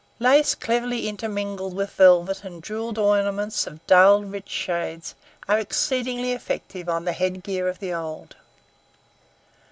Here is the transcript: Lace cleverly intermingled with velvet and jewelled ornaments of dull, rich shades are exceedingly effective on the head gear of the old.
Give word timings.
Lace 0.17 0.55
cleverly 0.55 1.07
intermingled 1.07 1.75
with 1.75 1.91
velvet 1.91 2.43
and 2.43 2.63
jewelled 2.63 2.97
ornaments 2.97 3.67
of 3.67 3.85
dull, 3.85 4.23
rich 4.23 4.49
shades 4.49 5.13
are 5.47 5.59
exceedingly 5.59 6.31
effective 6.31 6.89
on 6.89 7.05
the 7.05 7.13
head 7.13 7.43
gear 7.43 7.67
of 7.69 7.77
the 7.77 7.93
old. 7.93 8.35